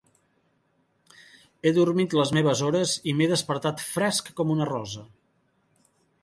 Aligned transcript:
He 1.63 1.73
dormit 1.75 2.15
les 2.19 2.31
meves 2.37 2.63
hores 2.69 2.95
i 3.11 3.15
m'he 3.19 3.27
despertat 3.33 3.85
fresc 3.91 4.33
com 4.41 4.55
una 4.57 4.69
rosa. 4.71 5.05